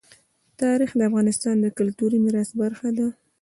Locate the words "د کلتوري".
1.61-2.17